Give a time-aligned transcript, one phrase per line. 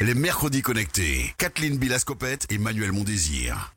[0.00, 1.34] les mercredis connectés.
[1.36, 3.72] Kathleen Bilascopette et Manuel Mondésir.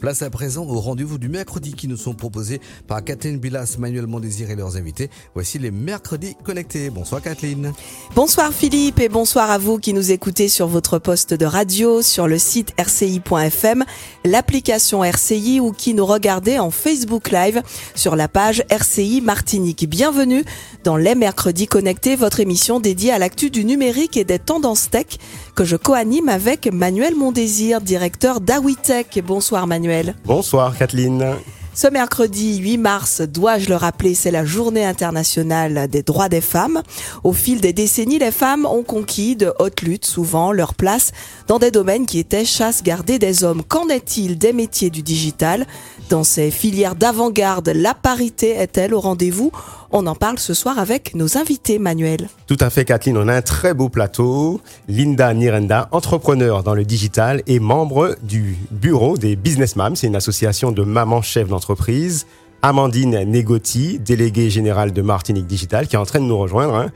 [0.00, 4.06] Place à présent au rendez-vous du mercredi qui nous sont proposés par Kathleen Bilas, Manuel
[4.06, 5.10] Mondésir et leurs invités.
[5.34, 6.88] Voici les mercredis connectés.
[6.88, 7.74] Bonsoir Kathleen.
[8.14, 12.28] Bonsoir Philippe et bonsoir à vous qui nous écoutez sur votre poste de radio, sur
[12.28, 13.84] le site rci.fm,
[14.24, 17.62] l'application RCI ou qui nous regardez en Facebook Live
[17.94, 19.86] sur la page RCI Martinique.
[19.86, 20.44] Bienvenue
[20.82, 25.18] dans les mercredis connectés, votre émission dédiée à l'actu du numérique et des tendances tech
[25.54, 29.22] que je co-anime avec Manuel Mondésir, directeur d'Awitech.
[29.22, 29.89] Bonsoir Manuel.
[30.24, 31.34] Bonsoir Kathleen.
[31.74, 36.82] Ce mercredi 8 mars, dois-je le rappeler, c'est la journée internationale des droits des femmes.
[37.24, 41.12] Au fil des décennies, les femmes ont conquis de haute lutte souvent leur place
[41.46, 43.62] dans des domaines qui étaient chasse gardée des hommes.
[43.64, 45.66] Qu'en est-il des métiers du digital?
[46.10, 49.52] Dans ces filières d'avant-garde, la parité est-elle au rendez-vous?
[49.92, 52.28] On en parle ce soir avec nos invités, Manuel.
[52.48, 53.16] Tout à fait, Kathleen.
[53.16, 54.60] On a un très beau plateau.
[54.88, 59.94] Linda Nirenda, entrepreneur dans le digital et membre du bureau des Business Moms.
[59.94, 62.26] C'est une association de mamans chefs d'entreprise.
[62.62, 66.74] Amandine Negotti, déléguée générale de Martinique Digital, qui est en train de nous rejoindre.
[66.74, 66.90] Hein.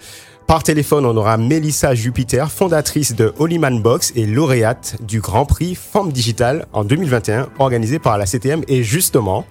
[0.46, 5.74] Par téléphone, on aura Melissa Jupiter, fondatrice de Holyman Box et lauréate du Grand Prix
[5.74, 8.62] Femme Digital en 2021, organisé par la CTM.
[8.68, 9.46] Et justement,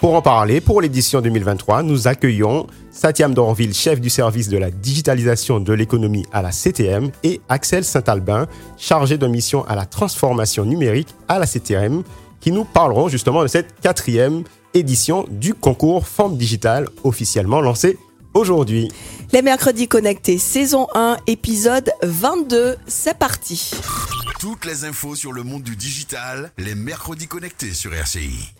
[0.00, 4.70] pour en parler, pour l'édition 2023, nous accueillons Satiam Dorville, chef du service de la
[4.70, 10.66] digitalisation de l'économie à la CTM, et Axel Saint-Albin, chargé de mission à la transformation
[10.66, 12.02] numérique à la CTM,
[12.40, 17.96] qui nous parleront justement de cette quatrième édition du concours Forme Digitale officiellement lancé
[18.34, 18.90] aujourd'hui.
[19.32, 23.70] Les mercredis connectés, saison 1, épisode 22, c'est parti.
[24.40, 28.52] Toutes les infos sur le monde du digital, les mercredis connectés sur RCI.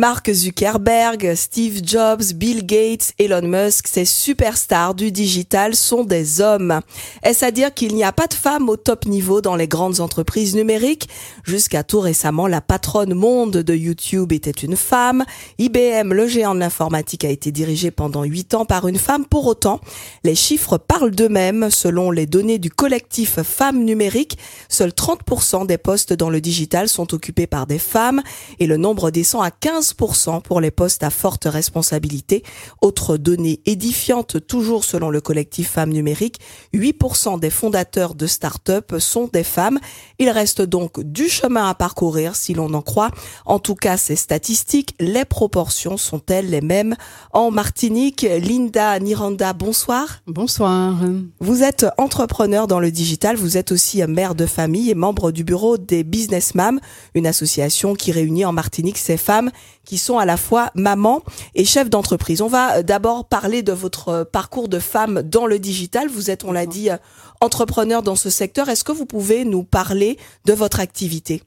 [0.00, 6.82] Mark Zuckerberg, Steve Jobs, Bill Gates, Elon Musk, ces superstars du digital sont des hommes.
[7.24, 9.98] Est-ce à dire qu'il n'y a pas de femmes au top niveau dans les grandes
[9.98, 11.08] entreprises numériques?
[11.42, 15.24] Jusqu'à tout récemment, la patronne monde de YouTube était une femme.
[15.58, 19.26] IBM, le géant de l'informatique, a été dirigé pendant huit ans par une femme.
[19.26, 19.80] Pour autant,
[20.22, 21.70] les chiffres parlent d'eux-mêmes.
[21.70, 24.38] Selon les données du collectif Femmes numériques,
[24.68, 28.22] seuls 30% des postes dans le digital sont occupés par des femmes
[28.60, 32.42] et le nombre descend à 15 pour les postes à forte responsabilité.
[32.80, 36.40] Autre donnée édifiante, toujours selon le collectif Femmes Numériques,
[36.74, 39.78] 8% des fondateurs de start-up sont des femmes.
[40.18, 43.10] Il reste donc du chemin à parcourir si l'on en croit.
[43.46, 46.96] En tout cas, ces statistiques, les proportions sont-elles les mêmes
[47.32, 50.20] en Martinique Linda Niranda, bonsoir.
[50.26, 50.96] Bonsoir.
[51.40, 55.44] Vous êtes entrepreneur dans le digital, vous êtes aussi mère de famille et membre du
[55.44, 56.80] bureau des Business Moms,
[57.14, 59.50] une association qui réunit en Martinique ces femmes
[59.88, 61.22] qui sont à la fois maman
[61.54, 62.42] et chef d'entreprise.
[62.42, 66.08] On va euh, d'abord parler de votre euh, parcours de femme dans le digital.
[66.08, 66.98] Vous êtes, on l'a dit, euh,
[67.40, 68.68] entrepreneur dans ce secteur.
[68.68, 71.42] Est-ce que vous pouvez nous parler de votre activité?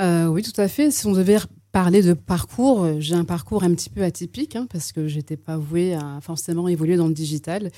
[0.00, 0.92] Oui, tout à fait.
[0.92, 1.38] Si on devait
[1.72, 5.56] parler de parcours, j'ai un parcours un petit peu atypique hein, parce que j'étais pas
[5.56, 7.72] vouée à forcément évoluer dans le digital.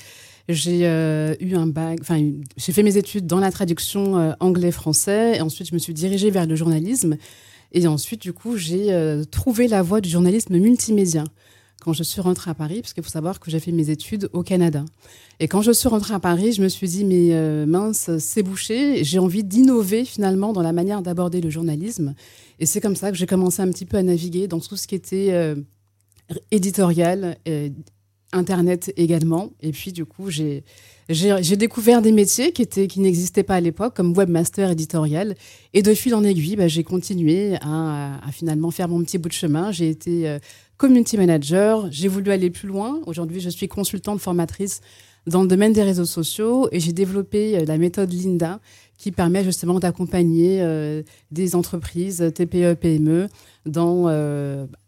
[0.47, 2.21] J'ai eu un bac, enfin
[2.57, 6.45] j'ai fait mes études dans la traduction anglais-français et ensuite je me suis dirigée vers
[6.45, 7.17] le journalisme.
[7.71, 11.23] Et ensuite, du coup, j'ai euh, trouvé la voie du journalisme multimédia
[11.81, 14.29] quand je suis rentrée à Paris, parce qu'il faut savoir que j'ai fait mes études
[14.33, 14.85] au Canada.
[15.39, 18.43] Et quand je suis rentrée à Paris, je me suis dit, mais euh, mince, c'est
[18.43, 22.13] bouché, j'ai envie d'innover finalement dans la manière d'aborder le journalisme.
[22.59, 24.85] Et c'est comme ça que j'ai commencé un petit peu à naviguer dans tout ce
[24.85, 25.55] qui était euh,
[26.51, 27.37] éditorial,
[28.31, 29.51] Internet également.
[29.61, 30.63] Et puis, du coup, j'ai
[31.13, 35.35] j'ai découvert des métiers qui, qui n'existaient pas à l'époque, comme webmaster éditorial.
[35.73, 39.33] Et de fil en aiguille, bah, j'ai continué à, finalement faire mon petit bout de
[39.33, 39.71] chemin.
[39.71, 40.39] J'ai été euh,
[40.77, 41.87] community manager.
[41.91, 42.99] J'ai voulu aller plus loin.
[43.05, 44.81] Aujourd'hui, je suis consultante formatrice
[45.27, 48.59] dans le domaine des réseaux sociaux et j'ai développé euh, la méthode Linda
[48.97, 51.01] qui permet justement d'accompagner euh,
[51.31, 53.29] des entreprises TPE, PME
[53.65, 54.05] dans,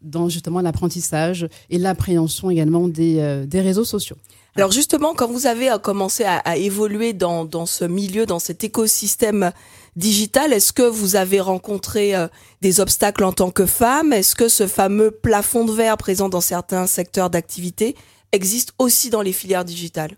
[0.01, 4.17] dans justement l'apprentissage et l'appréhension également des, des réseaux sociaux.
[4.55, 8.63] Alors justement, quand vous avez euh, commencé à, évoluer dans, dans, ce milieu, dans cet
[8.63, 9.51] écosystème
[9.95, 12.27] digital, est-ce que vous avez rencontré euh,
[12.61, 14.13] des obstacles en tant que femme?
[14.13, 17.95] Est-ce que ce fameux plafond de verre présent dans certains secteurs d'activité
[18.31, 20.17] existe aussi dans les filières digitales?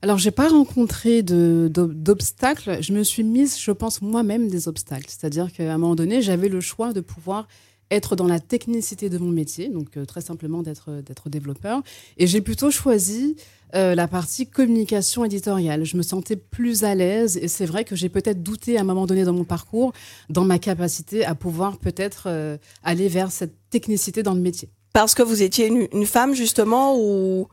[0.00, 2.82] Alors, j'ai pas rencontré d'obstacles.
[2.82, 5.06] Je me suis mise, je pense, moi-même des obstacles.
[5.08, 7.48] C'est-à-dire qu'à un moment donné, j'avais le choix de pouvoir
[7.90, 11.82] être dans la technicité de mon métier, donc euh, très simplement d'être développeur.
[12.16, 13.36] Et j'ai plutôt choisi
[13.74, 15.84] euh, la partie communication éditoriale.
[15.84, 18.84] Je me sentais plus à l'aise et c'est vrai que j'ai peut-être douté à un
[18.84, 19.92] moment donné dans mon parcours,
[20.30, 24.68] dans ma capacité à pouvoir peut-être euh, aller vers cette technicité dans le métier.
[24.92, 27.48] Parce que vous étiez une, femme justement ou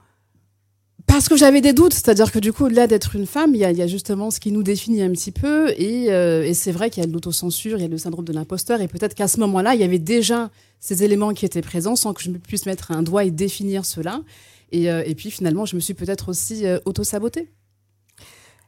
[1.12, 3.64] parce que j'avais des doutes, c'est-à-dire que du coup, au-delà d'être une femme, il y,
[3.64, 6.90] y a justement ce qui nous définit un petit peu, et, euh, et c'est vrai
[6.90, 9.28] qu'il y a de l'autocensure, il y a le syndrome de l'imposteur, et peut-être qu'à
[9.28, 10.50] ce moment-là, il y avait déjà
[10.80, 14.22] ces éléments qui étaient présents sans que je puisse mettre un doigt et définir cela.
[14.72, 17.50] Et, euh, et puis finalement, je me suis peut-être aussi euh, auto-sabotée.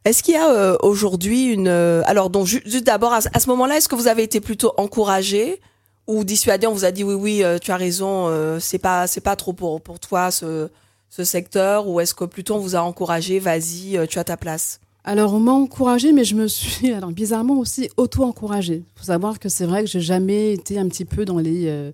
[0.03, 1.69] Est-ce qu'il y a euh, aujourd'hui une...
[1.69, 4.73] euh, alors, donc, ju- juste d'abord, à, ce- moment-là, est-ce que vous avez été plutôt
[4.75, 5.61] encouragé
[6.07, 8.29] ou dissuadé On vous a dit, oui, oui, euh, tu as raison,
[8.59, 10.67] c'est pas c'est pas trop pour, pour toi ce,
[11.15, 14.35] ce secteur Ou est-ce que plutôt on vous a encouragé, vas-y, euh, tu as ta
[14.35, 14.79] place?
[15.03, 18.83] Alors, on m'a encouragée, mais je me suis, alors bizarrement aussi auto-encouragée.
[18.95, 21.91] Faut savoir que c'est vrai que j'ai jamais été un petit peu dans les, euh,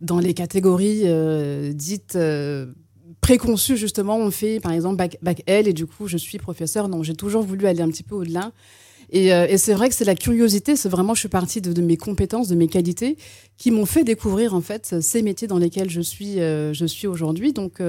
[0.00, 2.16] dans les catégories euh, dites
[3.20, 4.16] préconçues, justement.
[4.16, 6.88] On fait, par exemple, bac, bac L, et du coup, je suis professeur.
[6.88, 8.52] Non, j'ai toujours voulu aller un petit peu au-delà.
[9.10, 9.28] Et,
[9.58, 12.48] c'est vrai que c'est la curiosité, c'est vraiment, je suis partie de, de mes compétences,
[12.48, 13.18] de mes qualités,
[13.58, 17.52] qui m'ont fait découvrir, en fait, ces métiers dans lesquels je suis, je suis aujourd'hui.
[17.52, 17.82] Donc,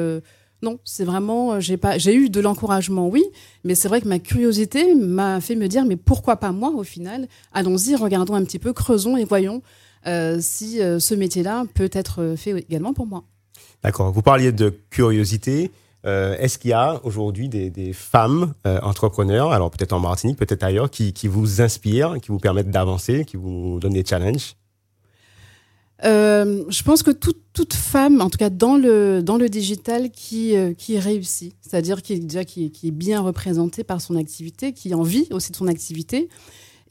[0.63, 3.23] non, c'est vraiment, euh, j'ai pas, j'ai eu de l'encouragement, oui,
[3.65, 6.83] mais c'est vrai que ma curiosité m'a fait me dire, mais pourquoi pas moi au
[6.83, 7.27] final?
[7.51, 9.61] Allons-y, regardons un petit peu, creusons et voyons
[10.07, 13.25] euh, si euh, ce métier-là peut être fait également pour moi.
[13.83, 14.11] D'accord.
[14.11, 15.69] Vous parliez de curiosité.
[16.05, 21.27] Est-ce qu'il y a aujourd'hui des, femmes entrepreneurs, alors peut-être en Martinique, peut-être ailleurs, qui
[21.29, 24.55] vous inspirent, qui vous permettent d'avancer, qui vous donnent des challenges?
[26.05, 30.55] Euh, je pense que toute, femme, en tout cas dans le, dans le digital, qui,
[30.55, 35.03] euh, qui réussit, c'est-à-dire qui, qui, qui est bien représentée par son activité, qui en
[35.03, 36.29] vit aussi de son activité,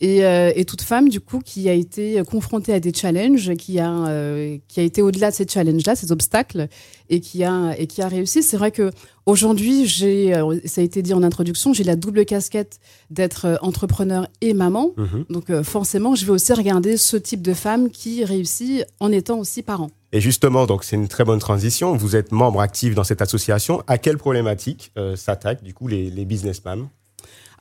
[0.02, 3.78] et, euh, et toute femme, du coup, qui a été confrontée à des challenges, qui
[3.78, 6.66] a, euh, qui a été au-delà de ces challenges-là, ces obstacles,
[7.08, 8.42] et qui a, et qui a réussi.
[8.42, 8.90] C'est vrai que
[9.26, 14.26] aujourd'hui, j'ai, euh, ça a été dit en introduction, j'ai la double casquette d'être entrepreneur
[14.40, 14.90] et maman.
[14.96, 15.26] Mhm.
[15.30, 19.38] Donc euh, forcément, je vais aussi regarder ce type de femme qui réussit en étant
[19.38, 19.90] aussi parent.
[20.10, 21.96] Et justement, donc c'est une très bonne transition.
[21.96, 23.84] Vous êtes membre actif dans cette association.
[23.86, 26.88] À quelle problématique s'attaquent du coup les, les businessmen?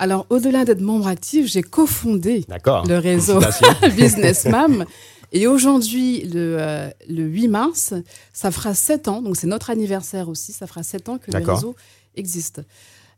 [0.01, 3.39] Alors au-delà d'être membre actif, j'ai cofondé le réseau.
[3.95, 4.85] Business Mam.
[5.31, 7.93] Et aujourd'hui, le, euh, le 8 mars,
[8.33, 11.45] ça fera 7 ans, donc c'est notre anniversaire aussi, ça fera 7 ans que le
[11.45, 11.75] réseau
[12.15, 12.61] existe.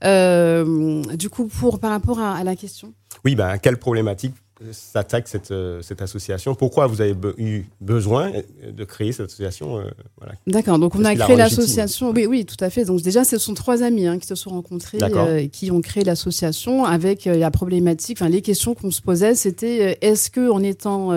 [0.04, 2.94] Euh, du coup, pour, par rapport à, à la question,
[3.24, 4.36] Oui, ben, quelle problématique
[4.72, 6.56] s'attaque cette, euh, cette association?
[6.56, 8.32] Pourquoi vous avez be- eu besoin
[8.66, 9.84] de créer cette association euh,
[10.18, 10.36] voilà?
[10.48, 12.12] D'accord, donc on a créé l'association.
[12.12, 12.86] Oui, oui, tout à fait.
[12.86, 15.82] Donc déjà, ce sont trois amis hein, qui se sont rencontrés euh, et qui ont
[15.82, 20.50] créé l'association avec euh, la problématique, enfin les questions qu'on se posait, c'était est-ce que
[20.50, 21.12] en étant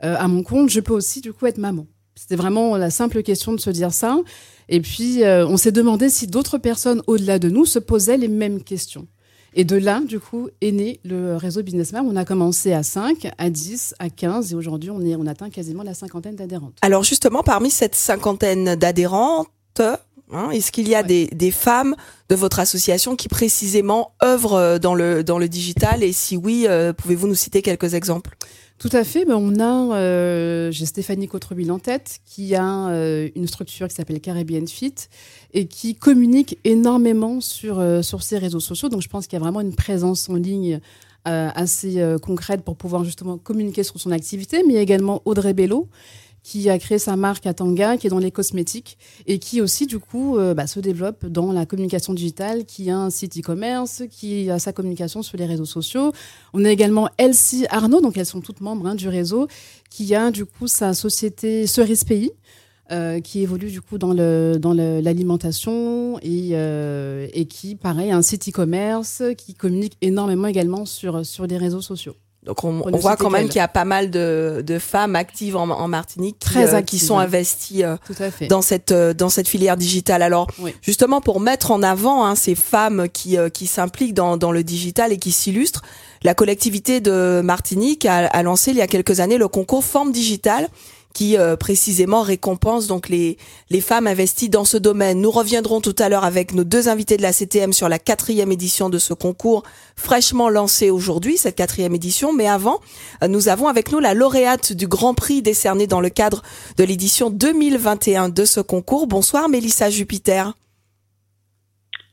[0.00, 1.86] à mon compte, je peux aussi du coup être maman?
[2.14, 4.18] C'était vraiment la simple question de se dire ça.
[4.68, 8.62] Et puis on s'est demandé si d'autres personnes au-delà de nous se posaient les mêmes
[8.62, 9.06] questions.
[9.58, 12.06] Et de là, du coup, est né le réseau Businessman.
[12.06, 15.48] On a commencé à 5, à 10, à 15 et aujourd'hui, on, est, on atteint
[15.48, 16.76] quasiment la cinquantaine d'adhérentes.
[16.82, 19.48] Alors justement, parmi cette cinquantaine d'adhérentes,
[20.30, 21.06] hein, est-ce qu'il y a Ouais.
[21.06, 21.96] des, des femmes
[22.28, 26.02] de votre association qui précisément œuvrent euh, dans le, dans le digital?
[26.02, 28.36] Et si oui, euh, pouvez-vous nous citer quelques exemples?
[28.78, 29.24] Tout à fait.
[29.24, 33.94] Ben, on a, euh, j'ai Stéphanie Cotreville en tête, qui a euh, une structure qui
[33.94, 34.94] s'appelle Caribbean Fit
[35.54, 38.90] et qui communique énormément sur, euh, sur ses réseaux sociaux.
[38.90, 40.80] Donc, je pense qu'il y a vraiment une présence en ligne
[41.26, 44.62] euh, assez concrète pour pouvoir justement communiquer sur son activité.
[44.68, 45.88] Mais également Audrey Bello,
[46.46, 49.98] qui a créé sa marque Atanga, qui est dans les cosmétiques et qui aussi, du
[49.98, 54.48] coup, euh, bah, se développe dans la communication digitale, qui a un site e-commerce, qui
[54.48, 56.12] a sa communication sur les réseaux sociaux.
[56.52, 59.48] On a également Elsie Arnaud, donc elles sont toutes membres hein, du réseau,
[59.90, 62.30] qui a du coup sa société Cerise Pays,
[62.92, 68.16] euh, qui évolue du coup dans le dans l'alimentation et euh, et qui pareil a
[68.16, 72.14] un site e-commerce qui communique énormément également sur sur les réseaux sociaux.
[72.46, 75.68] Donc on, voit quand même qu'il y a pas mal de, de femmes actives en,
[75.68, 77.96] en Martinique qui, Très euh, qui sont investies euh,
[78.48, 80.22] dans cette euh, dans cette filière digitale.
[80.22, 80.72] Alors Oui.
[80.80, 84.62] justement pour mettre en avant hein, ces femmes qui euh, qui s'impliquent dans dans le
[84.62, 85.82] digital et qui s'illustrent,
[86.22, 90.12] la collectivité de Martinique a, a lancé il y a quelques années le concours Forme
[90.12, 90.68] Digitale
[91.16, 93.38] qui euh, précisément récompense donc les
[93.70, 95.18] les femmes investies dans ce domaine.
[95.22, 98.52] Nous reviendrons tout à l'heure avec nos deux invités de la CTM sur la quatrième
[98.52, 99.62] édition de ce concours
[99.96, 102.34] fraîchement lancé aujourd'hui, cette quatrième édition.
[102.34, 102.80] Mais avant,
[103.22, 106.42] euh, nous avons avec nous la lauréate du Grand Prix décerné dans le cadre
[106.76, 109.06] de l'édition 2021 de ce concours.
[109.06, 110.52] Bonsoir Mélissa Jupiter.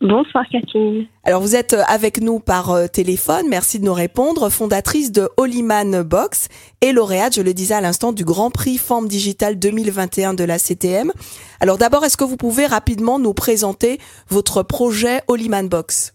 [0.03, 1.05] Bonsoir Catherine.
[1.23, 5.29] Alors vous êtes euh, avec nous par euh, téléphone, merci de nous répondre, fondatrice de
[5.37, 6.49] Holyman Box
[6.81, 10.59] et lauréate, je le disais à l'instant, du Grand Prix Forme Digitale 2021 de la
[10.59, 11.13] CTM.
[11.61, 16.13] Alors d'abord, est-ce que vous pouvez rapidement nous présenter votre projet Holyman Box?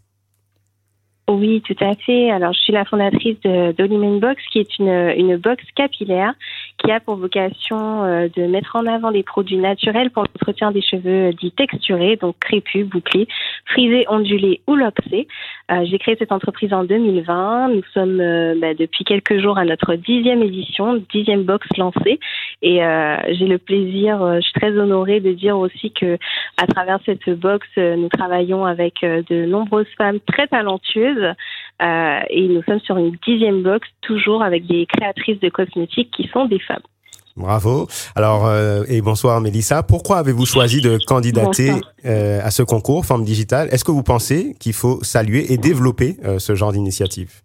[1.31, 2.31] Oui, tout à fait.
[2.31, 6.35] Alors, je suis la fondatrice de Box, qui est une, une box capillaire
[6.79, 10.81] qui a pour vocation euh, de mettre en avant des produits naturels pour l'entretien des
[10.81, 13.29] cheveux dits texturés, donc crépus, bouclés,
[13.67, 15.27] frisés, ondulés ou loxés.
[15.71, 17.69] Euh, j'ai créé cette entreprise en 2020.
[17.69, 18.19] Nous sommes
[18.61, 22.21] bah, depuis quelques jours à notre dixième édition, dixième box lancée,
[22.63, 22.81] et
[23.29, 26.19] j'ai le plaisir, je suis très honorée de dire aussi que
[26.57, 31.35] à travers cette box, nous travaillons avec de nombreuses femmes très talentueuses
[31.81, 36.47] et nous sommes sur une dixième box toujours avec des créatrices de cosmétiques qui sont
[36.47, 36.83] des femmes.
[37.39, 37.87] Bravo.
[38.17, 39.85] Alors, euh, et bonsoir Mélissa.
[39.85, 41.71] Pourquoi avez-vous choisi de candidater
[42.05, 43.69] euh, à ce concours Forme Digitale?
[43.71, 47.43] Est-ce que vous pensez qu'il faut saluer et développer euh, ce genre d'initiative?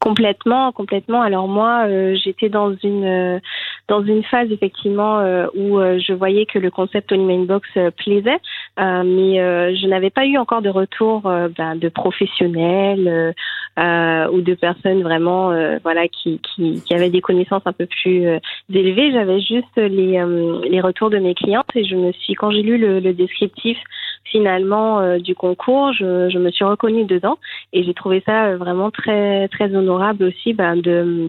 [0.00, 1.22] Complètement, complètement.
[1.22, 1.86] Alors moi,
[2.16, 3.40] j'étais dans une
[3.88, 5.18] dans une phase effectivement
[5.54, 8.40] où je voyais que le concept Only Main Box plaisait,
[8.78, 13.34] mais je n'avais pas eu encore de retour ben, de professionnels
[13.78, 17.86] euh, ou de personnes vraiment euh, voilà qui, qui, qui, avaient des connaissances un peu
[17.86, 18.38] plus euh,
[18.72, 19.12] élevées.
[19.12, 22.62] J'avais juste les, euh, les retours de mes clientes et je me suis quand j'ai
[22.62, 23.78] lu le, le descriptif
[24.24, 27.38] finalement du concours, je, je, me suis reconnue dedans
[27.74, 31.28] et j'ai trouvé ça vraiment très très honorable aussi ben, de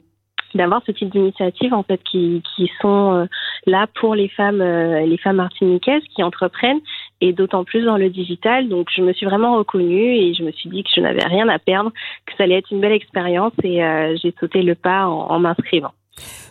[0.57, 3.25] d'avoir ce type d'initiatives en fait qui, qui sont euh,
[3.65, 6.81] là pour les femmes euh, les femmes martiniquaises qui entreprennent
[7.21, 10.51] et d'autant plus dans le digital donc je me suis vraiment reconnue et je me
[10.51, 11.91] suis dit que je n'avais rien à perdre
[12.25, 15.39] que ça allait être une belle expérience et euh, j'ai sauté le pas en, en
[15.39, 15.91] m'inscrivant.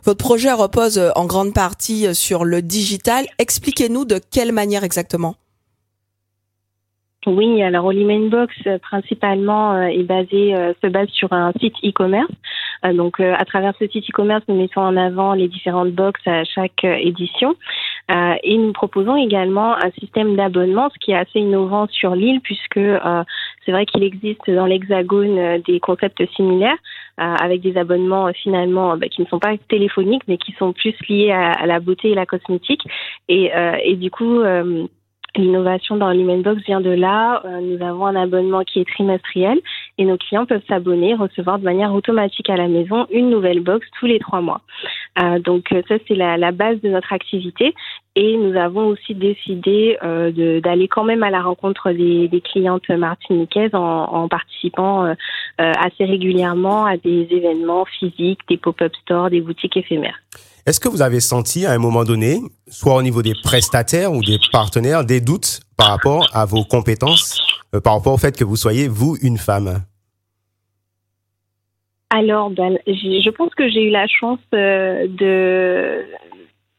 [0.04, 3.26] Votre projet repose en grande partie sur le digital.
[3.38, 5.36] Expliquez-nous de quelle manière exactement.
[7.26, 12.32] Oui, alors Holy Box principalement est basé se base sur un site e-commerce
[12.84, 16.20] euh, donc, euh, à travers ce site e-commerce, nous mettons en avant les différentes box
[16.26, 17.54] à chaque euh, édition.
[18.42, 22.80] et nous proposons également un système d'abonnement, ce qui est assez innovant sur l'île, puisque
[23.64, 26.76] c'est vrai qu'il existe dans l'Hexagone des concepts similaires,
[27.16, 31.30] avec des abonnements finalement bah, qui ne sont pas téléphoniques, mais qui sont plus liés
[31.30, 32.82] à, la beauté et la cosmétique.
[33.28, 33.50] Et,
[33.84, 34.42] et du coup,
[35.36, 36.12] L'innovation dans
[36.42, 37.42] Box vient de là.
[37.44, 39.58] Euh, nous avons un abonnement qui est trimestriel
[39.96, 43.86] et nos clients peuvent s'abonner, recevoir de manière automatique à la maison une nouvelle box
[43.98, 44.60] tous les trois mois.
[45.18, 47.74] Euh, donc euh, ça c'est la, la, base de notre activité
[48.16, 52.88] et nous avons aussi décidé euh, d'aller quand même à la rencontre des, des clientes
[52.88, 55.14] martiniquaises en, participant
[55.58, 60.18] assez régulièrement à des événements physiques, des pop-up stores, des boutiques éphémères.
[60.64, 62.38] Est-ce que vous avez senti à un moment donné,
[62.68, 67.42] soit au niveau des prestataires ou des partenaires, des doutes par rapport à vos compétences,
[67.74, 69.82] euh, par rapport au fait que vous soyez, vous, une femme?
[72.10, 76.04] Alors, ben, je pense que j'ai eu la chance euh, de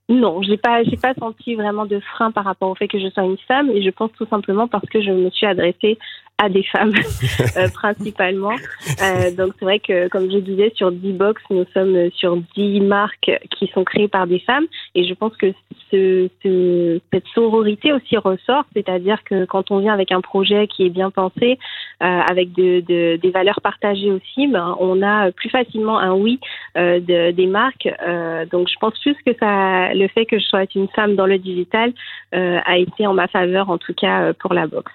[0.07, 3.23] non, j'ai pas, pas senti vraiment de frein par rapport au fait que je sois
[3.23, 5.97] une femme, et je pense tout simplement parce que je me suis adressée
[6.39, 6.93] à des femmes
[7.57, 8.55] euh, principalement.
[9.01, 12.81] Euh, donc c'est vrai que comme je disais sur 10 box, nous sommes sur 10
[12.81, 15.53] marques qui sont créées par des femmes et je pense que
[15.91, 20.85] ce, ce, cette sororité aussi ressort, c'est-à-dire que quand on vient avec un projet qui
[20.85, 21.59] est bien pensé,
[22.01, 26.39] euh, avec de, de, des valeurs partagées aussi, ben, on a plus facilement un oui
[26.77, 27.87] euh, de, des marques.
[28.05, 31.27] Euh, donc je pense plus que ça, le fait que je sois une femme dans
[31.27, 31.93] le digital
[32.31, 34.91] a été en ma faveur en tout cas pour la boxe.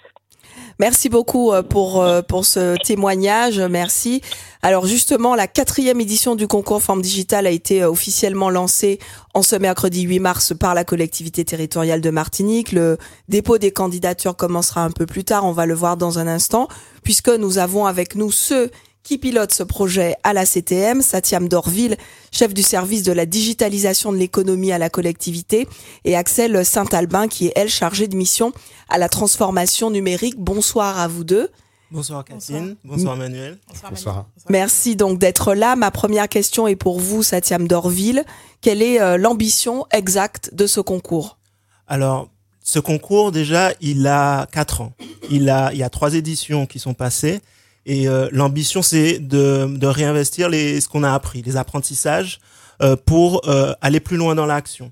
[0.80, 3.58] Merci beaucoup euh, pour, euh, pour ce témoignage.
[3.58, 4.22] Merci.
[4.62, 9.00] Alors justement, la quatrième édition du concours Forme Digitale a été euh, officiellement lancée
[9.34, 12.70] en ce mercredi 8 mars par la collectivité territoriale de Martinique.
[12.70, 12.96] Le
[13.28, 16.68] dépôt des candidatures commencera un peu plus tard, on va le voir dans un instant,
[17.02, 18.70] puisque nous avons avec nous ceux
[19.08, 21.96] qui pilote ce projet à la CTM, Satiam Dorville,
[22.30, 25.66] chef du service de la digitalisation de l'économie à la collectivité,
[26.04, 28.52] et Axel Saint-Albin, qui est, elle, chargée de mission
[28.90, 30.34] à la transformation numérique.
[30.36, 31.48] Bonsoir à vous deux.
[31.90, 33.56] Bonsoir Catherine, bonsoir, Manuel.
[33.88, 34.26] Bonsoir.
[34.50, 35.74] Merci donc d'être là.
[35.74, 38.24] Ma première question est pour vous, Satiam Dorville.
[38.60, 41.38] Quelle est euh, l'ambition exacte de ce concours?
[41.86, 42.28] Alors,
[42.62, 44.92] ce concours, déjà, il a quatre ans.
[45.30, 47.40] Il a, il y a trois éditions qui sont passées.
[47.88, 52.38] Et euh, l'ambition, c'est de, de, réinvestir les, ce qu'on a appris, les apprentissages,
[52.82, 54.90] euh, pour euh, aller plus loin dans l'action.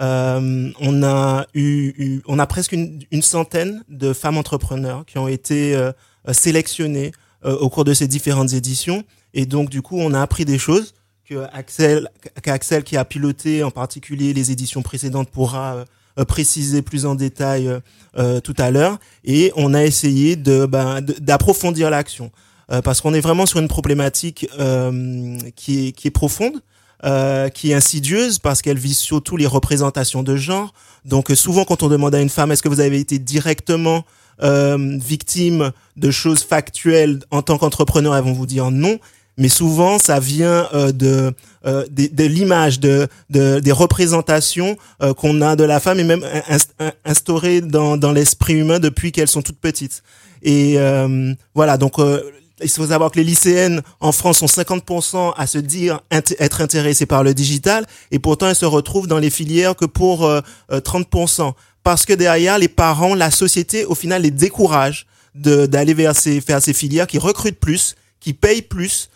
[0.00, 5.28] Euh, on a eu, on a presque une, une, centaine de femmes entrepreneurs qui ont
[5.28, 5.92] été euh,
[6.32, 7.12] sélectionnées
[7.44, 9.04] au cours de ces différentes éditions.
[9.34, 10.94] Et donc, du coup, on a appris des choses
[11.28, 12.08] que Axel,
[12.42, 15.84] qu'Axel qui a piloté en particulier les éditions précédentes pourra
[16.24, 17.80] préciser plus en détail
[18.18, 18.98] euh, tout à l'heure.
[19.24, 22.32] Et on a essayé de ben, d'approfondir l'action
[22.72, 26.60] euh, parce qu'on est vraiment sur une problématique euh, qui est qui est profonde.
[27.54, 30.72] qui est insidieuse parce qu'elle vise surtout les représentations de genre.
[31.04, 34.04] Donc souvent quand on demande à une femme est-ce que vous avez été directement
[34.40, 38.98] victime de choses factuelles en tant qu'entrepreneur, elles vont vous dire non.
[39.38, 41.32] Mais souvent ça vient euh, de
[41.66, 46.04] euh, de, de l'image, de, de, des représentations euh, qu'on a de la femme et
[46.04, 46.24] même
[47.04, 50.04] instaurées dans, dans l'esprit humain depuis qu'elles sont toutes petites.
[50.42, 51.96] Et euh, voilà, donc
[52.62, 57.06] il faut savoir que les lycéennes en France sont 50% à se dire être intéressées
[57.06, 60.30] par le digital et pourtant elles se retrouvent dans les filières que pour
[60.70, 61.52] 30%
[61.82, 66.62] parce que derrière les parents, la société au final les décourage d'aller vers ces faire
[66.62, 69.08] ces filières qui recrutent plus, qui payent plus,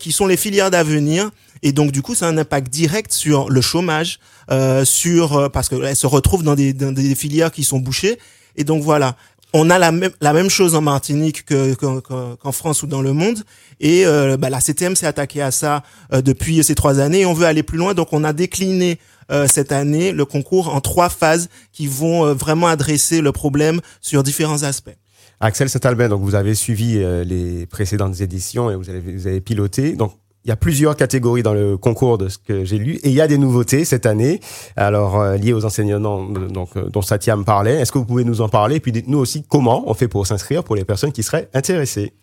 [0.00, 1.30] qui sont les filières d'avenir
[1.62, 4.18] et donc du coup, a un impact direct sur le chômage,
[4.50, 8.18] euh, sur euh, parce qu'elles se retrouvent dans des, dans des filières qui sont bouchées.
[8.56, 9.16] Et donc voilà,
[9.52, 13.12] on a la même la même chose en Martinique que, qu'en France ou dans le
[13.12, 13.42] monde.
[13.80, 15.82] Et euh, bah, la CTM s'est attaquée à ça
[16.12, 17.20] euh, depuis ces trois années.
[17.20, 18.98] Et on veut aller plus loin, donc on a décliné
[19.30, 24.22] euh, cette année le concours en trois phases qui vont vraiment adresser le problème sur
[24.22, 24.96] différents aspects.
[25.40, 29.94] Axel Saint-Albin, donc vous avez suivi les précédentes éditions et vous avez, vous avez piloté.
[29.94, 30.12] Donc
[30.44, 33.12] il y a plusieurs catégories dans le concours de ce que j'ai lu et il
[33.12, 34.40] y a des nouveautés cette année.
[34.76, 37.74] Alors euh, liées aux enseignants donc euh, dont Satiam parlait.
[37.74, 38.76] Est-ce que vous pouvez nous en parler?
[38.76, 42.14] Et puis dites-nous aussi comment on fait pour s'inscrire pour les personnes qui seraient intéressées.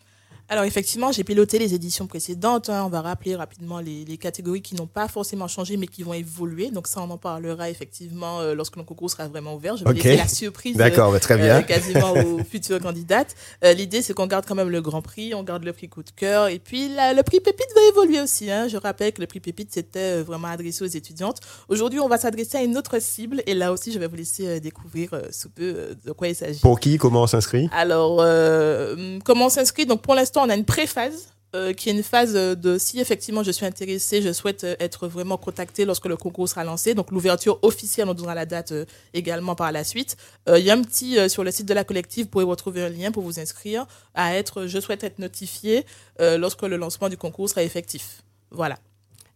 [0.48, 2.70] Alors effectivement, j'ai piloté les éditions précédentes.
[2.70, 2.84] Hein.
[2.86, 6.14] On va rappeler rapidement les, les catégories qui n'ont pas forcément changé, mais qui vont
[6.14, 6.70] évoluer.
[6.70, 9.76] Donc ça, on en parlera effectivement euh, lorsque le concours sera vraiment ouvert.
[9.76, 11.58] Je vais laisser la surprise D'accord, bah, très bien.
[11.58, 13.36] Euh, quasiment aux futures candidates.
[13.64, 16.04] Euh, L'idée, c'est qu'on garde quand même le grand prix, on garde le prix coup
[16.04, 16.48] de cœur.
[16.50, 18.52] Et puis le prix Pépite va évoluer aussi.
[18.52, 18.68] Hein.
[18.68, 21.40] Je rappelle que le prix Pépite, c'était vraiment adressé aux étudiantes.
[21.70, 23.42] Aujourd'hui, on va s'adresser à une autre cible.
[23.48, 26.60] Et là aussi, je vais vous laisser découvrir sous peu de quoi il s'agit.
[26.60, 27.68] Pour qui Comment on s'inscrit?
[27.72, 28.18] Alors,
[29.24, 29.88] comment on s'inscrit?
[29.88, 33.42] Donc pour l'instant, on a une préphase euh, qui est une phase de si effectivement
[33.42, 36.96] je suis intéressée, je souhaite euh, être vraiment contactée lorsque le concours sera lancé.
[36.96, 40.18] Donc l'ouverture officielle, on donnera la date euh, également par la suite.
[40.50, 42.90] Il y a un petit sur le site de la collective, vous pouvez retrouver un
[42.90, 45.86] lien pour vous inscrire à être, je souhaite être notifié
[46.20, 48.22] lorsque le lancement du concours sera effectif.
[48.52, 48.78] Voilà.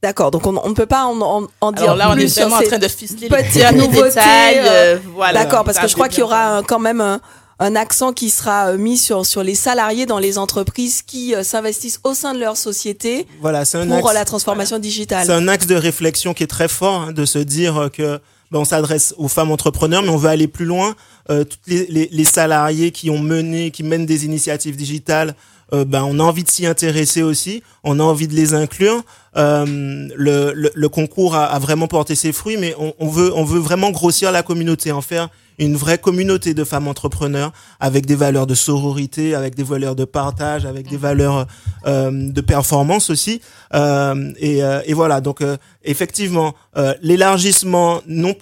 [0.01, 2.39] D'accord, donc on, ne peut pas en, en, en dire Alors là, plus on est
[2.41, 4.10] vraiment en train de ficeler les nouveautés.
[4.10, 5.44] Détails, voilà.
[5.44, 7.20] D'accord, parce que je crois qu'il y aura quand même un,
[7.60, 11.44] un accent qui sera euh, mis sur sur les salariés dans les entreprises qui euh,
[11.44, 15.25] s'investissent au sein de leur société voilà, un pour axe, la transformation digitale.
[15.25, 18.19] C'est un axe de réflexion qui est très fort hein, de se dire que
[18.52, 20.95] ben, on s'adresse aux femmes entrepreneurs, mais on veut aller plus loin.
[21.30, 25.36] Euh, tous les, les, les, salariés qui ont mené, qui mènent des initiatives digitales,
[25.72, 29.04] euh, ben, on a envie de s'y intéresser aussi, on a envie de les inclure.
[29.38, 33.32] Euh, le, le, le, concours a, a, vraiment porté ses fruits, mais on, on, veut,
[33.36, 38.06] on veut vraiment grossir la communauté, en faire une vraie communauté de femmes entrepreneurs avec
[38.06, 41.48] des valeurs de sororité, avec des valeurs de partage, avec des valeurs
[41.86, 43.41] euh, de performance aussi.
[43.74, 48.36] Euh, et, euh, et, voilà, donc euh, effectivement, euh, l'élargissement non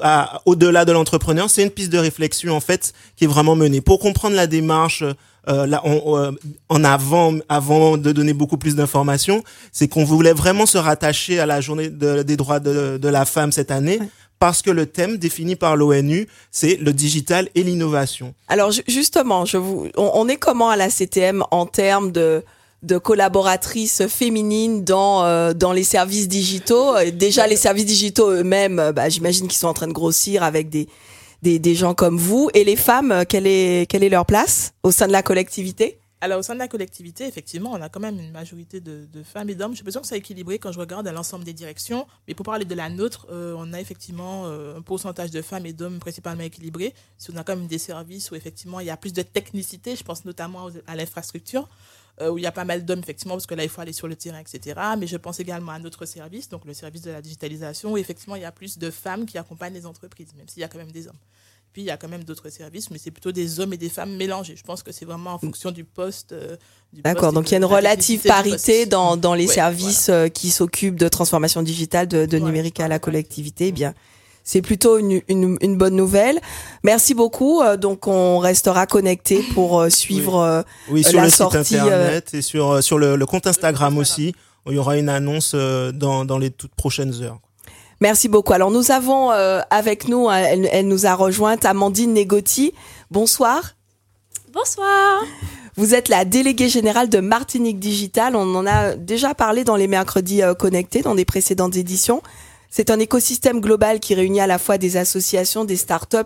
[0.45, 3.99] au-delà de l'entrepreneur, c'est une piste de réflexion en fait qui est vraiment menée pour
[3.99, 5.03] comprendre la démarche.
[5.49, 6.35] Euh, là, on,
[6.69, 11.45] en avant, avant de donner beaucoup plus d'informations, c'est qu'on voulait vraiment se rattacher à
[11.45, 13.99] la journée de, des droits de, la femme cette année,
[14.39, 18.33] parce que le thème défini par l'ONU, c'est le digital et l'innovation.
[18.47, 22.43] Alors justement, je vous, on, est comment à la CTM en termes de
[22.83, 26.93] de collaboratrices féminines dans euh, dans les services digitaux?
[27.13, 30.87] Déjà les services digitaux eux-mêmes, bah, j'imagine qu'ils sont en train de grossir avec des,
[31.41, 33.23] des des gens comme vous et les femmes.
[33.27, 35.97] Quelle est quelle est leur place au sein de la collectivité?
[36.19, 39.49] Alors, au sein de la collectivité, effectivement, on a quand même une majorité de, femmes
[39.51, 39.73] et d'hommes.
[39.73, 42.07] J'ai l'impression que c'est équilibré quand je regarde à l'ensemble des directions.
[42.27, 45.67] Mais pour parler de la nôtre, euh, on a effectivement euh, un pourcentage de femmes
[45.67, 46.95] et d'hommes principalement équilibré.
[47.19, 49.95] Si on a quand même des services où effectivement il y a plus de technicité,
[49.95, 51.69] je pense notamment à l'infrastructure,
[52.19, 53.93] euh, où il y a pas mal d'hommes, effectivement, parce que là, il faut aller
[53.93, 54.79] sur le terrain, etc.
[54.97, 58.35] Mais je pense également à notre service, donc le service de la digitalisation, où effectivement
[58.35, 60.79] il y a plus de femmes qui accompagnent les entreprises, même s'il y a quand
[60.79, 61.19] même des hommes
[61.81, 64.15] il y a quand même d'autres services, mais c'est plutôt des hommes et des femmes
[64.15, 64.55] mélangés.
[64.55, 66.31] Je pense que c'est vraiment en fonction du poste.
[66.31, 66.55] Euh,
[66.93, 70.97] D'accord, donc il y a une relative parité dans, dans les services euh, qui s'occupent
[70.97, 73.67] de transformation digitale, de, de numérique à la collectivité.
[73.67, 73.93] Eh bien,
[74.43, 76.39] c'est plutôt une, une, une, bonne nouvelle.
[76.83, 77.61] Merci beaucoup.
[77.61, 81.03] Euh, donc on restera connecté pour suivre oui.
[81.03, 81.63] sur la le sortie.
[81.63, 84.33] Site internet et sur, sur le, le compte Instagram aussi.
[84.69, 87.39] Il y aura une annonce dans, dans les toutes prochaines heures.
[87.99, 88.53] Merci beaucoup.
[88.53, 92.73] Alors nous avons euh, avec nous, hein, elle, elle, nous a rejointe Amandine Negotti.
[93.09, 93.75] Bonsoir.
[94.53, 95.23] Bonsoir.
[95.75, 98.35] Vous êtes la déléguée générale de Martinique Digital.
[98.35, 102.21] On en a déjà parlé dans les mercredis euh, connectés, dans des précédentes éditions.
[102.69, 106.17] C'est un écosystème global qui réunit à la fois des associations, des startups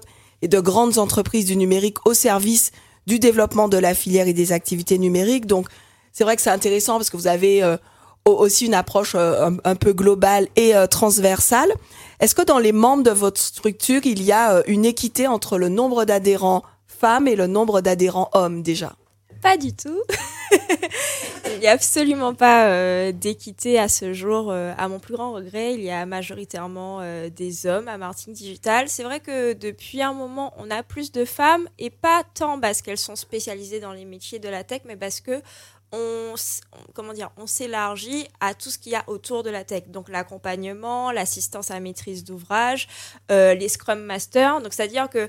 [0.42, 2.72] et de grandes entreprises du numérique au service
[3.08, 5.46] du développement de la filière et des activités numériques.
[5.46, 5.68] Donc,
[6.14, 7.78] c'est vrai que c'est intéressant parce que vous avez euh,
[8.26, 11.72] aussi une approche euh, un, peu globale et euh, transversale.
[12.20, 15.58] Est-ce que dans les membres de votre structure, il y a euh, une équité entre
[15.58, 18.94] le nombre d'adhérents femmes et le nombre d'adhérents hommes déjà?
[19.42, 20.00] Pas du tout.
[21.48, 24.52] il n'y a absolument pas d'équité à ce jour.
[24.52, 27.02] Euh, à mon plus grand regret, il y a majoritairement
[27.36, 28.88] des hommes à Martin Digital.
[28.88, 32.84] C'est vrai que depuis un moment, on a plus de femmes et pas tant parce
[32.84, 35.42] qu'elles sont spécialisées dans les métiers de la tech, mais parce que
[35.92, 36.36] on,
[36.94, 39.88] comment dire, on s'élargit à tout ce qu'il y a autour de la tech.
[39.88, 42.88] Donc l'accompagnement, l'assistance à maîtrise d'ouvrage,
[43.30, 44.62] les Scrum Masters.
[44.62, 45.28] Donc c'est-à-dire que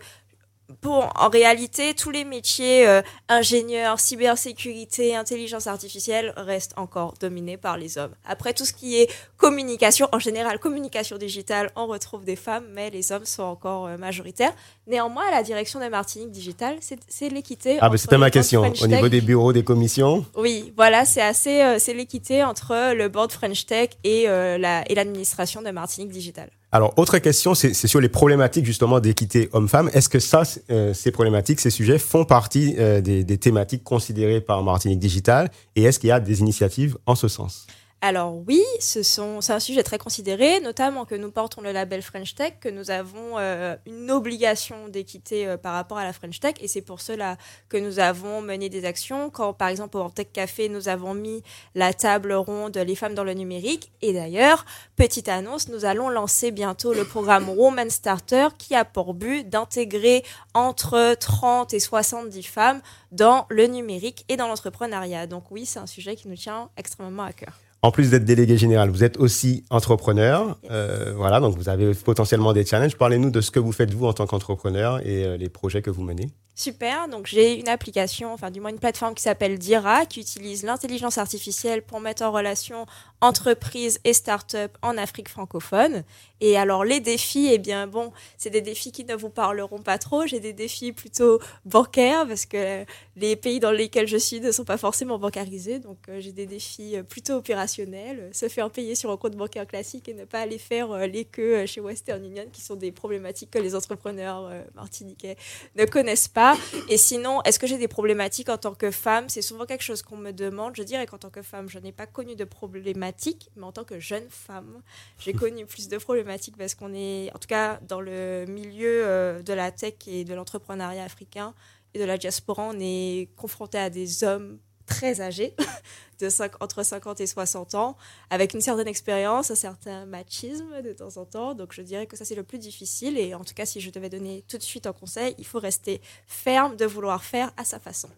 [0.81, 7.77] pour en réalité, tous les métiers euh, ingénieurs, cybersécurité, intelligence artificielle restent encore dominés par
[7.77, 8.15] les hommes.
[8.25, 12.91] Après, tout ce qui est communication, en général, communication digitale, on retrouve des femmes, mais
[12.91, 14.55] les hommes sont encore euh, majoritaires.
[14.89, 17.79] Néanmoins, à la direction de Martinique Digital, c'est l'équité.
[17.81, 18.63] Ah, c'était ma question.
[18.83, 23.09] Au niveau des bureaux, des commissions Oui, voilà, c'est assez, euh, c'est l'équité entre le
[23.09, 26.51] board French Tech et l'administration de Martinique Digital.
[26.75, 29.91] Alors, autre question, c'est sur les problématiques justement d'équité homme-femme.
[29.93, 34.41] Est-ce que ça, euh, ces problématiques, ces sujets font partie euh, des, des, thématiques considérées
[34.41, 35.51] par Martinique Digital?
[35.77, 37.67] Et est-ce qu'il y a des initiatives en ce sens?
[38.05, 42.55] Alors oui, c'est un sujet très considéré, notamment que nous portons le label French Tech,
[42.61, 46.67] que nous avons euh, une obligation d'équité euh, par rapport à la French Tech, et
[46.67, 47.37] c'est pour cela
[47.69, 49.31] que nous avons mené des actions.
[49.31, 51.45] Quand, par exemple, au Tech Café, nous avons mis
[51.77, 54.65] la table ronde Les femmes dans le numérique, et d'ailleurs,
[54.97, 60.25] petite annonce, nous allons lancer bientôt le programme Woman Starter, qui a pour but d'intégrer
[60.55, 62.81] entre 30 et 70 femmes
[63.13, 65.29] dans le numérique et dans l'entrepreneuriat.
[65.29, 67.53] Donc oui, c'est un sujet qui nous tient extrêmement à cœur.
[67.85, 70.57] En plus d'être délégué général, vous êtes aussi entrepreneur.
[70.71, 72.97] Euh, voilà, donc vous avez potentiellement des challenges.
[72.97, 75.91] Parlez-nous de ce que vous faites vous en tant qu'entrepreneur et euh, les projets que
[75.91, 76.31] vous menez.
[76.55, 80.65] Super, donc j'ai une application, enfin du moins une plateforme qui s'appelle Dira, qui utilise
[80.65, 82.85] l'intelligence artificielle pour mettre en relation
[83.23, 86.05] entreprises et start-up en Afrique francophone.
[86.41, 89.97] Et alors les défis, eh bien bon, c'est des défis qui ne vous parleront pas
[89.97, 90.27] trop.
[90.27, 92.85] J'ai des défis plutôt bancaires parce que
[93.17, 95.79] les pays dans lesquels je suis ne sont pas forcément bancarisés.
[95.79, 99.67] Donc euh, j'ai des défis euh, plutôt opérationnels, se faire payer sur un compte bancaire
[99.69, 102.91] classique et ne pas aller faire euh, les queues chez Western Union, qui sont des
[102.91, 105.37] problématiques que les entrepreneurs martiniquais
[105.77, 106.42] ne connaissent pas.
[106.89, 109.29] Et sinon, est-ce que j'ai des problématiques en tant que femme?
[109.29, 110.77] C'est souvent quelque chose qu'on me demande.
[110.77, 113.85] Je dirais qu'en tant que femme, je n'ai pas connu de problématiques, mais en tant
[113.85, 114.83] que jeune femme,
[115.19, 119.43] j'ai connu plus de problématiques parce qu'on est, en tout cas, dans le milieu euh,
[119.43, 121.55] de la tech et de l'entrepreneuriat africain
[121.95, 124.59] et de la diaspora, on est confronté à des hommes
[124.95, 125.55] très âgés,
[126.21, 126.29] de
[126.61, 127.97] entre 50 et 60 ans,
[128.31, 131.55] avec une certaine expérience, un certain machisme de temps en temps.
[131.55, 133.19] Donc je dirais que ça c'est le plus difficile.
[133.19, 135.59] Et en tout cas, si je devais donner tout de suite un conseil, il faut
[135.59, 138.09] rester ferme de vouloir faire à sa façon.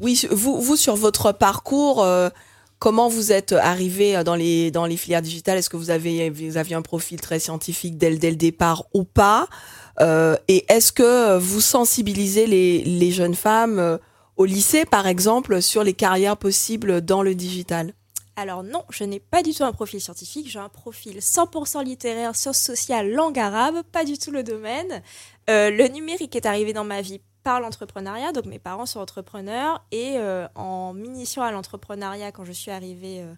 [0.00, 2.28] Oui, vous, vous sur votre parcours, euh,
[2.78, 5.58] comment vous êtes arrivé dans les, dans les filières digitales?
[5.58, 9.04] Est-ce que vous, avez, vous aviez un profil très scientifique dès, dès le départ ou
[9.04, 9.48] pas?
[10.00, 13.98] Euh, Et est-ce que vous sensibilisez les, les jeunes femmes euh,
[14.36, 17.94] au lycée, par exemple, sur les carrières possibles dans le digital
[18.36, 22.34] alors non, je n'ai pas du tout un profil scientifique, j'ai un profil 100% littéraire,
[22.34, 25.02] sciences sociales, langue arabe, pas du tout le domaine.
[25.48, 29.84] Euh, le numérique est arrivé dans ma vie par l'entrepreneuriat, donc mes parents sont entrepreneurs
[29.92, 33.34] et euh, en m'initiant à l'entrepreneuriat quand je suis arrivée euh,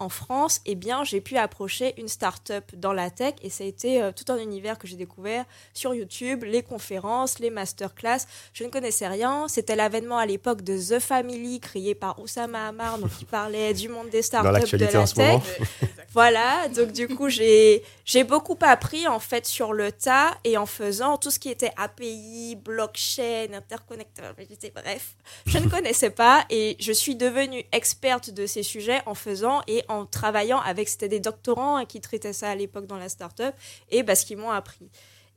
[0.00, 3.66] en France, eh bien, j'ai pu approcher une start-up dans la tech et ça a
[3.66, 8.20] été euh, tout un univers que j'ai découvert sur YouTube, les conférences, les masterclass.
[8.54, 9.46] Je ne connaissais rien.
[9.46, 13.90] C'était l'avènement à l'époque de The Family, créé par Oussama Hamar, donc qui parlait du
[13.90, 15.42] monde des start-up de la tech.
[16.12, 20.66] voilà, donc du coup, j'ai j'ai beaucoup appris en fait sur le tas et en
[20.66, 24.34] faisant tout ce qui était API, blockchain, interconnecteur,
[24.74, 25.14] bref,
[25.46, 29.84] je ne connaissais pas et je suis devenue experte de ces sujets en faisant et
[29.90, 33.54] en travaillant avec, c'était des doctorants qui traitaient ça à l'époque dans la start-up
[33.90, 34.88] et parce qu'ils m'ont appris.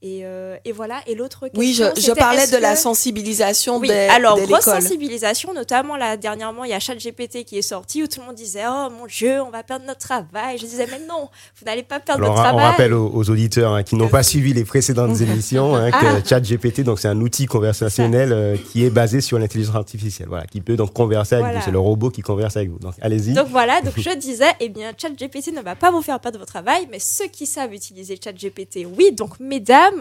[0.05, 0.99] Et, euh, et, voilà.
[1.07, 1.59] Et l'autre question.
[1.59, 6.65] Oui, je, je parlais de la sensibilisation oui, des, alors, grosse sensibilisation, notamment là, dernièrement,
[6.65, 9.41] il y a ChatGPT qui est sorti où tout le monde disait Oh mon Dieu,
[9.41, 10.57] on va perdre notre travail.
[10.57, 12.65] Je disais Mais non, vous n'allez pas perdre alors, votre travail.
[12.65, 16.23] On rappelle aux, auditeurs hein, qui n'ont pas suivi les précédentes émissions hein, que ah.
[16.23, 20.59] ChatGPT, donc c'est un outil conversationnel euh, qui est basé sur l'intelligence artificielle, voilà, qui
[20.59, 21.61] peut donc converser avec vous.
[21.63, 22.79] C'est le robot qui converse avec vous.
[22.79, 23.33] Donc allez-y.
[23.33, 26.51] Donc voilà, donc je disais Eh bien, ChatGPT ne va pas vous faire perdre votre
[26.51, 29.11] travail, mais ceux qui savent utiliser ChatGPT, oui.
[29.13, 29.92] Donc, mesdames,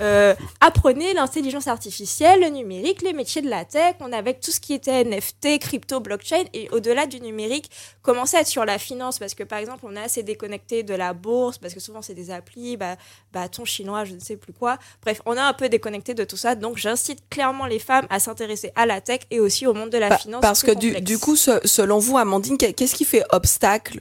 [0.00, 3.96] euh, apprenez l'intelligence artificielle, le numérique, les métiers de la tech.
[4.00, 7.70] On avait tout ce qui était NFT, crypto, blockchain et au-delà du numérique,
[8.02, 9.18] commencer à être sur la finance?
[9.18, 12.14] Parce que par exemple, on est assez déconnecté de la bourse parce que souvent c'est
[12.14, 12.96] des applis, bah,
[13.32, 14.78] bâton chinois, je ne sais plus quoi.
[15.02, 16.54] Bref, on est un peu déconnecté de tout ça.
[16.54, 19.98] Donc j'incite clairement les femmes à s'intéresser à la tech et aussi au monde de
[19.98, 20.40] la finance.
[20.40, 24.00] Parce que du, du, coup, selon vous, Amandine, qu'est-ce qui fait obstacle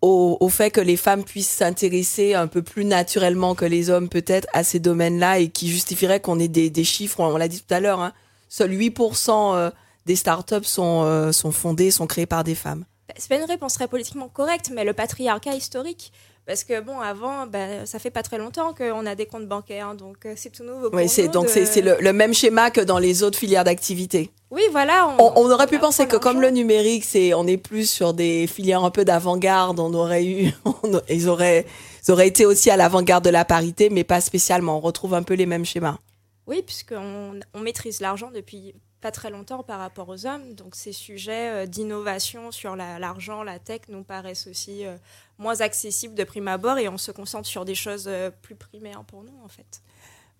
[0.00, 4.46] au, fait que les femmes puissent s'intéresser un peu plus naturellement que les hommes peut-être
[4.52, 7.80] à ces domaines-là et qui justifierait qu'on ait des, chiffres, on l'a dit tout à
[7.80, 8.12] l'heure, hein,
[8.48, 9.72] seuls 8%
[10.08, 13.44] des startups sont, euh, sont fondées, sont créées par des femmes Bah, C'est pas une
[13.44, 16.12] réponse très politiquement correcte, mais le patriarcat historique.
[16.48, 19.94] Parce que bon, avant, bah, ça fait pas très longtemps qu'on a des comptes bancaires,
[19.94, 20.88] donc euh, c'est tout nouveau.
[20.88, 23.64] pour Oui, c'est donc de- c'est le, le même schéma que dans les autres filières
[23.64, 24.30] d'activité.
[24.50, 25.14] Oui, voilà.
[25.18, 28.46] On, on aurait pu penser que comme le numérique, c'est on est plus sur des
[28.46, 30.50] filières un peu d'avant-garde, on aurait eu,
[31.10, 31.66] ils auraient,
[32.06, 34.78] ils auraient été aussi à l'avant-garde de la parité, mais pas spécialement.
[34.78, 35.98] On retrouve un peu les mêmes schémas.
[36.46, 40.54] Oui, puisqu'on on maîtrise l'argent depuis pas très longtemps par rapport aux hommes.
[40.54, 44.96] Donc ces sujets euh, d'innovation sur la- l'argent, la, tech nous paraissent aussi euh,
[45.38, 49.04] moins accessibles de prime abord et on se concentre sur des choses euh, plus primaires
[49.04, 49.82] pour nous en fait.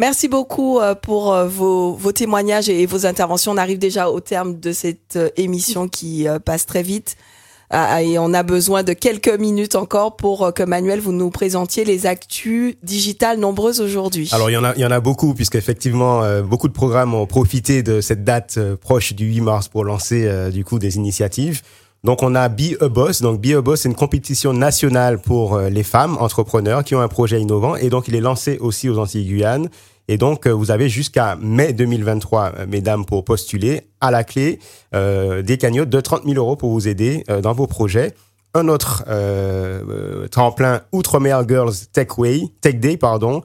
[0.01, 3.51] Merci beaucoup pour vos, témoignages et vos interventions.
[3.51, 7.17] On arrive déjà au terme de cette émission qui passe très vite.
[7.71, 11.31] Ah, et on a besoin de quelques minutes encore pour euh, que Manuel, vous nous
[11.31, 14.31] présentiez les actus digitales nombreuses aujourd'hui.
[14.33, 17.13] Alors il y en a, il y en a beaucoup puisqu'effectivement euh, beaucoup de programmes
[17.13, 20.79] ont profité de cette date euh, proche du 8 mars pour lancer euh, du coup
[20.79, 21.61] des initiatives.
[22.05, 23.21] Donc on a Be a Boss.
[23.21, 27.09] Donc Be a Boss, c'est une compétition nationale pour les femmes entrepreneurs qui ont un
[27.09, 29.69] projet innovant et donc il est lancé aussi aux Antilles Guyane.
[30.09, 34.59] Et donc euh, vous avez jusqu'à mai 2023, euh, mesdames, pour postuler à la clé
[34.95, 38.15] euh, des cagnottes de 30 000 euros pour vous aider euh, dans vos projets.
[38.55, 43.43] Un autre euh, euh, tremplin Outre-mer Girls Tech Way, Tech Day, pardon.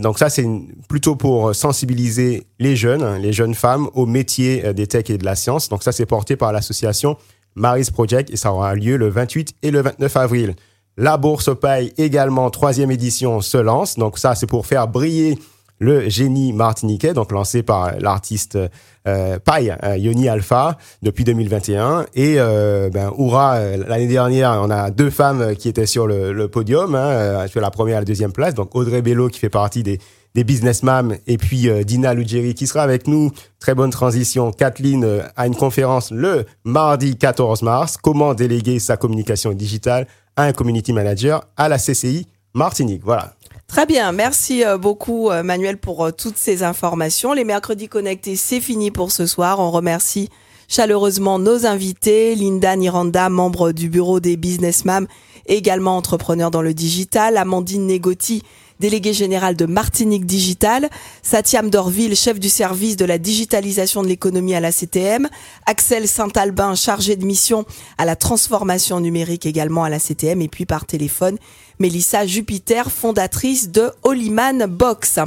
[0.00, 0.46] Donc ça, c'est
[0.88, 5.24] plutôt pour sensibiliser les jeunes, hein, les jeunes femmes au métier des tech et de
[5.26, 5.68] la science.
[5.68, 7.18] Donc ça, c'est porté par l'association
[7.56, 10.54] Maris Project et ça aura lieu le 28 et le 29 avril.
[10.96, 13.98] La bourse paille également, troisième édition, se lance.
[13.98, 15.38] Donc ça, c'est pour faire briller
[15.78, 18.58] le génie martiniquais, donc lancé par l'artiste
[19.06, 22.06] euh, Paille, euh, Yoni Alpha, depuis 2021.
[22.14, 26.32] Et euh, ben, euh, l'année dernière, on a deux femmes euh, qui étaient sur le,
[26.32, 28.54] le podium, hein, euh, sur la première et la deuxième place.
[28.54, 30.00] Donc Audrey Bello qui fait partie des,
[30.34, 33.30] des businessmen et puis Dina Lugeri qui sera avec nous.
[33.60, 34.50] Très bonne transition.
[34.50, 37.96] Kathleen a une conférence le mardi 14 mars.
[37.96, 43.02] Comment déléguer sa communication digitale à un community manager à la CCI Martinique?
[43.04, 43.35] Voilà.
[43.68, 47.32] Très bien, merci euh, beaucoup euh, Manuel pour euh, toutes ces informations.
[47.32, 49.58] Les mercredis connectés, c'est fini pour ce soir.
[49.58, 50.30] On remercie
[50.68, 55.08] chaleureusement nos invités, Linda Niranda, membre du bureau des businessmen,
[55.46, 58.42] également entrepreneur dans le digital, Amandine Negotti,
[58.78, 60.88] déléguée générale de Martinique Digital,
[61.22, 65.28] Satiam Dorville, chef du service de la digitalisation de l'économie à la CTM,
[65.66, 67.64] Axel Saint-Albin, chargé de mission
[67.98, 71.36] à la transformation numérique également à la CTM, et puis par téléphone,
[71.78, 75.18] Mélissa Jupiter, fondatrice de Hollyman Box.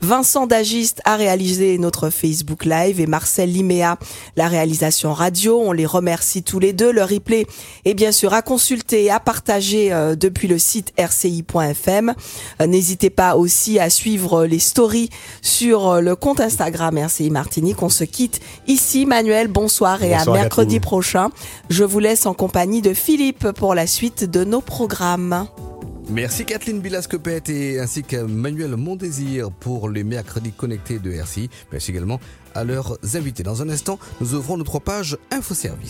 [0.00, 3.98] Vincent Dagiste a réalisé notre Facebook Live et Marcel Liméa,
[4.36, 5.60] la réalisation radio.
[5.60, 6.92] On les remercie tous les deux.
[6.92, 7.46] Le replay
[7.84, 12.14] est bien sûr à consulter et à partager euh, depuis le site rci.fm.
[12.60, 15.10] Euh, N'hésitez pas aussi à suivre les stories
[15.42, 17.82] sur euh, le compte Instagram RCI Martinique.
[17.82, 19.04] On se quitte ici.
[19.04, 21.30] Manuel, bonsoir et Bonsoir, à mercredi prochain.
[21.68, 25.46] Je vous laisse en compagnie de Philippe pour la suite de nos programmes.
[26.10, 31.50] Merci Kathleen Bilascopet et ainsi qu'à Manuel Mondésir pour les mercredis connectés de RCI.
[31.70, 32.18] Merci également
[32.54, 33.42] à leurs invités.
[33.42, 35.86] Dans un instant, nous ouvrons nos trois pages InfoService.